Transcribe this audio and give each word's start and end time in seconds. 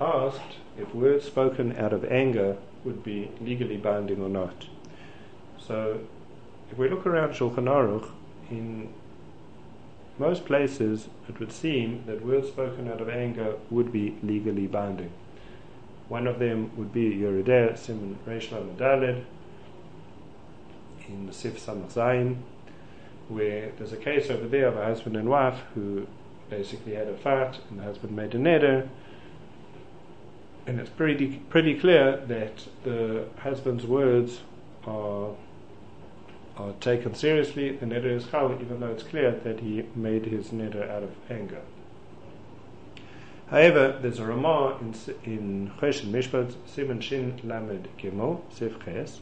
asked 0.00 0.58
if 0.78 0.94
words 0.94 1.24
spoken 1.24 1.76
out 1.76 1.92
of 1.92 2.04
anger 2.04 2.56
would 2.84 3.02
be 3.02 3.30
legally 3.40 3.76
binding 3.76 4.22
or 4.22 4.28
not. 4.28 4.66
So, 5.58 6.00
if 6.70 6.78
we 6.78 6.88
look 6.88 7.06
around 7.06 7.30
Shulchan 7.32 7.64
Aruch, 7.64 8.10
in 8.50 8.92
most 10.18 10.44
places 10.46 11.08
it 11.28 11.38
would 11.38 11.52
seem 11.52 12.04
that 12.06 12.24
words 12.24 12.48
spoken 12.48 12.88
out 12.88 13.00
of 13.00 13.08
anger 13.08 13.56
would 13.70 13.92
be 13.92 14.16
legally 14.22 14.66
binding. 14.66 15.12
One 16.08 16.26
of 16.26 16.38
them 16.38 16.76
would 16.76 16.92
be 16.92 17.16
Yoreh 17.16 17.44
De'ah, 17.44 17.76
Simon 17.76 18.18
Reish 18.26 18.48
Medaled, 18.48 19.24
in 21.08 21.26
the 21.26 21.32
Sif 21.32 21.64
Samach 21.64 22.36
where 23.28 23.72
there's 23.76 23.92
a 23.92 23.96
case 23.96 24.30
over 24.30 24.46
there 24.46 24.68
of 24.68 24.76
a 24.76 24.84
husband 24.84 25.16
and 25.16 25.28
wife 25.28 25.60
who 25.74 26.06
basically 26.48 26.94
had 26.94 27.08
a 27.08 27.16
fight, 27.16 27.58
and 27.68 27.80
the 27.80 27.82
husband 27.82 28.14
made 28.14 28.34
a 28.34 28.38
neder, 28.38 28.88
and 30.66 30.80
it's 30.80 30.90
pretty 30.90 31.38
pretty 31.48 31.78
clear 31.78 32.16
that 32.16 32.66
the 32.82 33.24
husband's 33.38 33.86
words 33.86 34.40
are 34.86 35.34
are 36.56 36.72
taken 36.80 37.14
seriously. 37.14 37.76
The 37.76 37.86
neder 37.86 38.06
is 38.16 38.26
chal, 38.26 38.52
even 38.60 38.80
though 38.80 38.90
it's 38.90 39.02
clear 39.02 39.30
that 39.30 39.60
he 39.60 39.84
made 39.94 40.26
his 40.26 40.48
neder 40.48 40.88
out 40.90 41.02
of 41.02 41.10
anger. 41.30 41.60
However, 43.50 43.98
there's 44.02 44.18
a 44.18 44.26
Ramah 44.26 44.78
in 44.80 44.94
in 45.24 45.70
Choshen 45.78 46.10
Mishpat 46.10 46.54
Simon 46.66 47.00
Shin 47.00 47.40
Lamed 47.44 47.88
Gimel 47.98 48.40
Sif 48.50 48.84
Ches, 48.84 49.20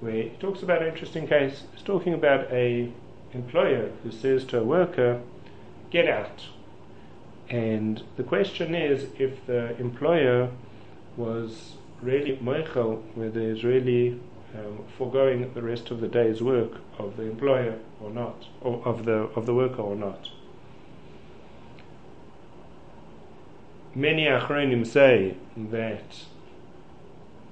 where 0.00 0.12
he 0.12 0.28
talks 0.40 0.62
about 0.62 0.80
an 0.82 0.88
interesting 0.88 1.26
case. 1.26 1.64
He's 1.74 1.82
talking 1.82 2.14
about 2.14 2.50
a 2.50 2.90
employer 3.34 3.90
who 4.02 4.10
says 4.10 4.44
to 4.46 4.60
a 4.60 4.64
worker, 4.64 5.20
"Get 5.90 6.08
out." 6.08 6.46
And 7.50 8.02
the 8.16 8.22
question 8.22 8.74
is 8.74 9.08
if 9.18 9.44
the 9.46 9.76
employer 9.78 10.50
was 11.20 11.74
really 12.02 12.36
moichel, 12.38 13.02
where 13.14 13.30
there's 13.30 13.62
really 13.62 14.18
um, 14.54 14.84
foregoing 14.96 15.52
the 15.54 15.62
rest 15.62 15.90
of 15.90 16.00
the 16.00 16.08
day's 16.08 16.42
work 16.42 16.72
of 16.98 17.16
the 17.16 17.24
employer 17.24 17.78
or 18.00 18.10
not, 18.10 18.46
or 18.60 18.82
of 18.84 19.04
the 19.04 19.18
of 19.36 19.46
the 19.46 19.54
worker 19.54 19.82
or 19.82 19.94
not. 19.94 20.30
Many 23.94 24.24
achronim 24.24 24.86
say 24.86 25.36
that 25.56 26.24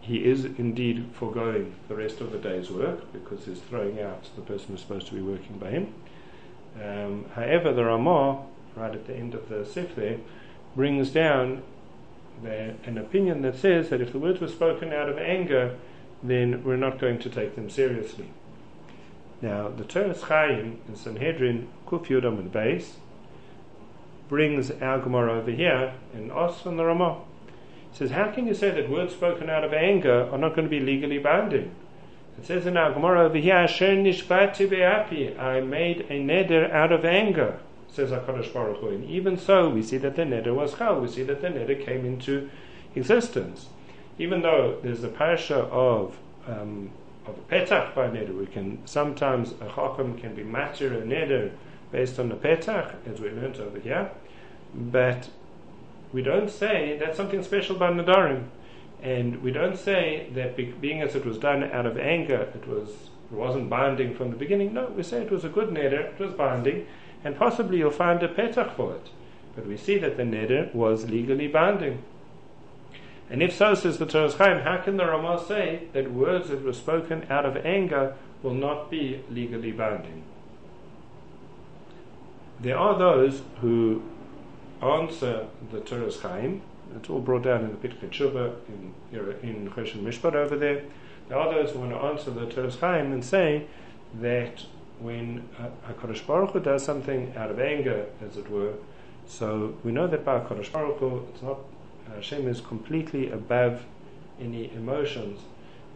he 0.00 0.24
is 0.24 0.44
indeed 0.44 1.10
foregoing 1.12 1.74
the 1.88 1.94
rest 1.94 2.20
of 2.20 2.32
the 2.32 2.38
day's 2.38 2.70
work 2.70 3.12
because 3.12 3.44
he's 3.44 3.60
throwing 3.60 4.00
out 4.00 4.28
the 4.36 4.42
person 4.42 4.68
who's 4.70 4.80
supposed 4.80 5.08
to 5.08 5.14
be 5.14 5.20
working 5.20 5.58
by 5.58 5.70
him. 5.70 5.94
Um, 6.82 7.26
however, 7.34 7.72
the 7.72 7.84
Ramah, 7.84 8.42
right 8.76 8.94
at 8.94 9.06
the 9.06 9.14
end 9.14 9.34
of 9.34 9.48
the 9.48 9.66
Sif 9.66 9.94
there, 9.96 10.18
brings 10.74 11.10
down 11.10 11.62
an 12.44 12.98
opinion 12.98 13.42
that 13.42 13.56
says 13.56 13.90
that 13.90 14.00
if 14.00 14.12
the 14.12 14.18
words 14.18 14.40
were 14.40 14.48
spoken 14.48 14.92
out 14.92 15.08
of 15.08 15.18
anger, 15.18 15.76
then 16.22 16.62
we're 16.64 16.76
not 16.76 16.98
going 16.98 17.18
to 17.18 17.30
take 17.30 17.54
them 17.54 17.70
seriously. 17.70 18.30
Now, 19.42 19.68
the 19.68 19.84
Toras 19.84 20.22
Chaim 20.22 20.78
in 20.86 20.96
Sanhedrin, 20.96 21.68
Kuf 21.86 22.06
Yudam 22.06 22.38
and 22.38 22.52
Beis, 22.52 22.92
brings 24.28 24.70
our 24.70 24.98
Gemara 24.98 25.38
over 25.38 25.50
here 25.50 25.94
in 26.14 26.30
Os 26.30 26.64
and 26.66 26.78
the 26.78 26.84
Ramah. 26.84 27.22
Says, 27.92 28.12
How 28.12 28.30
can 28.30 28.46
you 28.46 28.54
say 28.54 28.70
that 28.70 28.90
words 28.90 29.14
spoken 29.14 29.50
out 29.50 29.64
of 29.64 29.72
anger 29.72 30.28
are 30.30 30.38
not 30.38 30.54
going 30.54 30.68
to 30.68 30.70
be 30.70 30.80
legally 30.80 31.18
binding? 31.18 31.74
It 32.38 32.46
says 32.46 32.66
in 32.66 32.76
our 32.76 32.92
Gemara 32.92 33.24
over 33.24 33.38
here, 33.38 33.54
Asher 33.54 33.96
nishbati 33.96 34.68
be'api, 34.70 35.38
I 35.38 35.60
made 35.60 36.02
a 36.08 36.20
neder 36.20 36.70
out 36.70 36.92
of 36.92 37.04
anger, 37.04 37.58
says 37.92 38.10
HaKadosh 38.10 38.52
Baruch 38.52 38.78
Hu. 38.78 38.88
And 38.88 39.04
even 39.04 39.36
so, 39.38 39.68
we 39.68 39.82
see 39.82 39.98
that 39.98 40.16
the 40.16 40.22
neder 40.22 40.54
was 40.54 40.74
chal, 40.74 41.00
we 41.00 41.08
see 41.08 41.22
that 41.24 41.40
the 41.40 41.48
neder 41.48 41.84
came 41.84 42.04
into 42.04 42.50
existence. 42.94 43.66
Even 44.18 44.42
though 44.42 44.78
there's 44.82 45.02
a 45.02 45.08
parasha 45.08 45.58
of 45.58 46.16
um, 46.46 46.90
of 47.26 47.36
a 47.36 47.54
petach 47.54 47.94
by 47.94 48.08
neder, 48.08 48.36
we 48.36 48.46
can 48.46 48.78
sometimes 48.86 49.52
a 49.60 49.68
chacham 49.74 50.18
can 50.18 50.34
be 50.34 50.42
matir 50.42 50.92
a 50.92 51.02
neder 51.02 51.50
based 51.90 52.18
on 52.18 52.28
the 52.28 52.34
petach, 52.34 52.94
as 53.06 53.20
we 53.20 53.30
learned 53.30 53.56
over 53.56 53.78
here, 53.78 54.10
but 54.74 55.28
we 56.12 56.22
don't 56.22 56.50
say 56.50 56.96
that's 56.98 57.16
something 57.16 57.42
special 57.42 57.76
by 57.76 57.90
nadarim. 57.90 58.44
And 59.02 59.42
we 59.42 59.50
don't 59.50 59.78
say 59.78 60.28
that 60.34 60.56
be, 60.56 60.66
being 60.66 61.00
as 61.00 61.14
it 61.14 61.24
was 61.24 61.38
done 61.38 61.64
out 61.64 61.86
of 61.86 61.96
anger, 61.96 62.48
it 62.54 62.68
was 62.68 62.88
it 62.88 63.36
wasn't 63.36 63.70
binding 63.70 64.14
from 64.14 64.30
the 64.30 64.36
beginning. 64.36 64.74
No, 64.74 64.86
we 64.86 65.02
say 65.02 65.22
it 65.22 65.30
was 65.30 65.44
a 65.44 65.48
good 65.48 65.68
neder, 65.68 66.12
it 66.12 66.18
was 66.18 66.32
binding, 66.32 66.86
and 67.24 67.36
possibly 67.36 67.78
you'll 67.78 67.90
find 67.90 68.22
a 68.22 68.28
petach 68.28 68.74
for 68.76 68.94
it. 68.94 69.10
But 69.54 69.66
we 69.66 69.76
see 69.76 69.98
that 69.98 70.16
the 70.16 70.22
neder 70.22 70.74
was 70.74 71.10
legally 71.10 71.48
binding. 71.48 72.02
And 73.28 73.42
if 73.42 73.54
so, 73.54 73.74
says 73.74 73.98
the 73.98 74.06
Toras 74.06 74.36
Chaim, 74.38 74.62
how 74.62 74.78
can 74.78 74.96
the 74.96 75.06
Ramah 75.06 75.44
say 75.46 75.88
that 75.92 76.12
words 76.12 76.48
that 76.48 76.64
were 76.64 76.72
spoken 76.72 77.26
out 77.30 77.46
of 77.46 77.56
anger 77.58 78.16
will 78.42 78.54
not 78.54 78.90
be 78.90 79.22
legally 79.30 79.70
binding? 79.70 80.24
There 82.58 82.76
are 82.76 82.98
those 82.98 83.42
who 83.60 84.02
answer 84.82 85.46
the 85.70 85.78
Toras 85.78 86.20
Chaim. 86.20 86.62
It's 86.96 87.08
all 87.08 87.20
brought 87.20 87.44
down 87.44 87.64
in 87.64 87.70
the 87.70 87.76
Pischei 87.76 88.10
Tshuva 88.10 88.56
in 88.68 88.94
in 89.42 89.70
Choshen 89.70 90.02
Mishpat 90.02 90.34
over 90.34 90.56
there. 90.56 90.82
There 91.28 91.38
are 91.38 91.52
those 91.52 91.70
who 91.70 91.78
want 91.78 91.92
to 91.92 91.98
answer 91.98 92.30
the 92.32 92.46
Toras 92.46 92.80
Chaim 92.80 93.12
and 93.12 93.24
say 93.24 93.66
that 94.20 94.64
when 95.00 95.48
Hakadosh 95.88 96.26
Baruch 96.26 96.50
Hu 96.50 96.60
does 96.60 96.84
something 96.84 97.34
out 97.36 97.50
of 97.50 97.58
anger, 97.58 98.06
as 98.24 98.36
it 98.36 98.50
were, 98.50 98.74
so 99.26 99.74
we 99.84 99.92
know 99.92 100.06
that 100.06 100.24
by 100.24 100.40
Hakadosh 100.40 100.72
Baruch 100.72 100.98
Hu, 100.98 101.26
it's 101.32 101.42
not 101.42 101.58
Hashem 102.14 102.48
is 102.48 102.60
completely 102.60 103.30
above 103.30 103.84
any 104.40 104.72
emotions, 104.72 105.40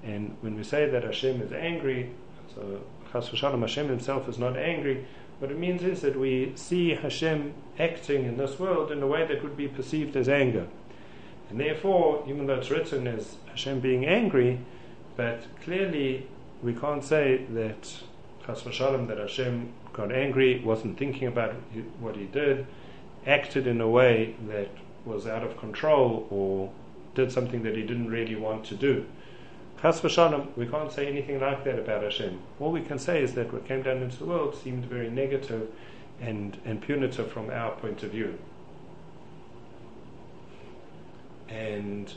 and 0.02 0.36
when 0.40 0.54
we 0.56 0.62
say 0.62 0.88
that 0.88 1.02
Hashem 1.02 1.40
is 1.42 1.52
angry, 1.52 2.10
so 2.54 2.80
Chas 3.12 3.28
v'Shalom, 3.28 3.60
Hashem 3.60 3.88
Himself 3.88 4.28
is 4.28 4.38
not 4.38 4.56
angry. 4.56 5.06
What 5.38 5.50
it 5.50 5.58
means 5.58 5.82
is 5.82 6.00
that 6.02 6.18
we 6.18 6.52
see 6.54 6.94
Hashem 6.94 7.54
acting 7.78 8.24
in 8.24 8.36
this 8.36 8.58
world 8.58 8.92
in 8.92 9.02
a 9.02 9.06
way 9.06 9.26
that 9.26 9.42
would 9.42 9.56
be 9.56 9.68
perceived 9.68 10.16
as 10.16 10.28
anger. 10.28 10.66
And 11.50 11.58
therefore, 11.58 12.24
even 12.28 12.46
though 12.46 12.54
it's 12.54 12.70
written 12.70 13.06
as 13.06 13.36
Hashem 13.46 13.80
being 13.80 14.06
angry, 14.06 14.60
but 15.16 15.44
clearly 15.62 16.26
we 16.62 16.74
can't 16.74 17.04
say 17.04 17.44
that 17.50 18.02
Chas 18.46 18.62
v'Shalom, 18.62 19.08
that 19.08 19.16
Hashem 19.16 19.72
got 19.92 20.12
angry, 20.12 20.60
wasn't 20.60 20.98
thinking 20.98 21.26
about 21.28 21.54
what 21.98 22.16
he 22.16 22.26
did, 22.26 22.66
acted 23.26 23.66
in 23.66 23.80
a 23.80 23.88
way 23.88 24.36
that 24.48 24.68
was 25.06 25.26
out 25.26 25.42
of 25.42 25.56
control 25.58 26.26
or 26.30 26.70
did 27.14 27.32
something 27.32 27.62
that 27.62 27.74
he 27.74 27.82
didn't 27.82 28.10
really 28.10 28.36
want 28.36 28.64
to 28.66 28.74
do. 28.74 29.06
Chas 29.80 30.00
v'shalom, 30.00 30.54
we 30.56 30.66
can't 30.66 30.92
say 30.92 31.06
anything 31.06 31.40
like 31.40 31.64
that 31.64 31.78
about 31.78 32.02
Hashem. 32.02 32.40
All 32.60 32.70
we 32.70 32.82
can 32.82 32.98
say 32.98 33.22
is 33.22 33.34
that 33.34 33.52
what 33.52 33.66
came 33.66 33.82
down 33.82 34.02
into 34.02 34.18
the 34.18 34.26
world 34.26 34.54
seemed 34.54 34.84
very 34.84 35.08
negative 35.08 35.70
and, 36.20 36.58
and 36.64 36.82
punitive 36.82 37.32
from 37.32 37.50
our 37.50 37.72
point 37.72 38.02
of 38.02 38.10
view. 38.10 38.38
And 41.48 42.12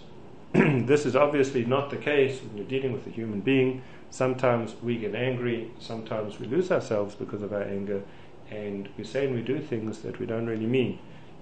this 0.53 1.05
is 1.05 1.15
obviously 1.15 1.65
not 1.65 1.89
the 1.89 1.97
case 1.97 2.41
when 2.41 2.55
you're 2.55 2.67
dealing 2.67 2.93
with 2.93 3.05
a 3.05 3.09
human 3.09 3.41
being. 3.41 3.81
Sometimes 4.09 4.75
we 4.81 4.97
get 4.97 5.13
angry, 5.13 5.69
sometimes 5.79 6.39
we 6.39 6.47
lose 6.47 6.71
ourselves 6.71 7.15
because 7.15 7.41
of 7.41 7.51
our 7.51 7.63
anger, 7.63 8.01
and 8.49 8.87
we 8.97 9.03
say 9.03 9.25
and 9.25 9.35
we 9.35 9.41
do 9.41 9.59
things 9.59 9.99
that 9.99 10.19
we 10.19 10.25
don't 10.25 10.45
really 10.45 10.65
mean. 10.65 10.99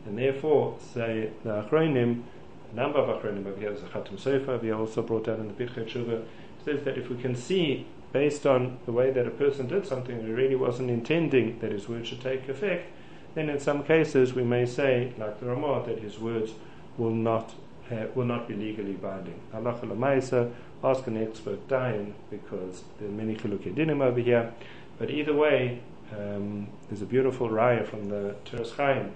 And 0.08 0.18
therefore, 0.18 0.78
say 0.94 1.30
the 1.44 1.64
Achronim, 1.64 2.24
a 2.72 2.76
number 2.76 2.98
of 2.98 3.22
Achronim, 3.22 3.46
over 3.46 3.60
here 3.60 3.72
there's 3.72 3.84
a 3.84 3.88
Khatam 3.88 4.18
Sofer, 4.18 4.60
we 4.62 4.72
also 4.72 5.04
brought 5.04 5.26
down 5.26 5.40
in 5.40 5.48
the 5.48 5.54
Pischei 5.54 5.86
Tshuva, 5.86 6.24
says 6.64 6.84
that 6.84 6.98
if 6.98 7.10
we 7.10 7.18
can 7.18 7.36
see, 7.36 7.86
based 8.12 8.48
on 8.48 8.80
the 8.86 8.92
way 8.92 9.12
that 9.12 9.28
a 9.28 9.32
person 9.32 9.68
did 9.68 9.86
something 9.86 10.18
that 10.18 10.34
really 10.34 10.56
wasn't 10.56 10.90
intending 10.90 11.60
that 11.60 11.72
his 11.72 11.88
words 11.88 12.08
should 12.08 12.22
take 12.22 12.50
effect, 12.50 12.92
then 13.36 13.50
in 13.50 13.60
some 13.60 13.84
cases 13.84 14.34
we 14.34 14.44
may 14.44 14.66
say, 14.66 15.14
like 15.20 15.40
the 15.40 15.46
Ramah, 15.46 15.84
that 15.86 16.00
his 16.00 16.18
words 16.18 16.54
will 16.98 17.12
not 17.12 17.54
uh, 17.92 18.08
will 18.16 18.26
not 18.26 18.48
be 18.48 18.56
legally 18.56 18.94
binding. 18.94 19.40
Lamaisa, 19.54 20.52
ask 20.84 21.08
an 21.08 21.22
expert 21.22 21.68
dying 21.68 22.16
because 22.30 22.84
there 23.00 23.08
are 23.08 23.12
many 23.12 23.36
chilukei 23.36 23.74
dinim 23.74 24.02
over 24.02 24.20
here. 24.20 24.54
But 24.98 25.10
either 25.10 25.34
way, 25.34 25.82
um, 26.12 26.68
there's 26.88 27.02
a 27.02 27.06
beautiful 27.06 27.50
raya 27.50 27.88
from 27.88 28.10
the 28.10 28.36
Toras 28.46 28.76
Chaim. 28.76 29.12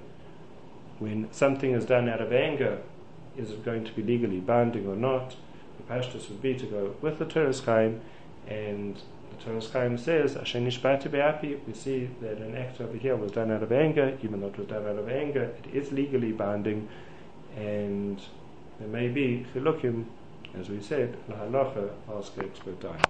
When 1.00 1.31
something 1.31 1.71
is 1.71 1.86
done 1.86 2.10
out 2.10 2.21
of 2.21 2.33
anger, 2.33 2.80
is 3.38 3.51
it 3.51 3.63
going 3.63 3.86
to 3.86 3.92
be 3.94 4.04
legally 4.04 4.39
binding 4.39 4.88
or 4.88 4.95
not? 4.95 5.36
The 5.77 5.94
pashtus 5.94 6.30
would 6.30 6.42
be 6.42 6.56
to 6.56 6.65
go 6.65 6.95
with 7.01 7.19
the 7.19 7.25
Toras 7.25 7.63
Chaim, 7.63 8.01
and 8.48 9.01
the 9.30 9.45
Toras 9.45 9.72
Chaim 9.72 9.98
says, 9.98 10.33
be'api, 10.33 11.60
we 11.65 11.74
see 11.74 12.10
that 12.22 12.39
an 12.39 12.56
act 12.56 12.81
over 12.81 12.98
here 12.98 13.15
was 13.15 13.31
done 13.31 13.51
out 13.51 13.63
of 13.63 13.72
anger, 13.72 14.18
even 14.22 14.42
though 14.42 14.48
it 14.48 14.57
was 14.57 14.68
done 14.68 14.86
out 14.86 14.98
of 14.98 15.07
anger, 15.07 15.56
it 15.63 15.74
is 15.74 15.94
legally 15.94 16.33
binding, 16.33 16.89
and 17.56 18.22
there 18.79 18.87
may 18.87 19.09
be 19.09 19.45
chilukim, 19.53 20.05
as 20.57 20.69
we 20.69 20.81
said, 20.81 21.15
lahalacha, 21.29 21.91
ask 22.09 22.37
expert 22.37 22.79
time. 22.81 23.05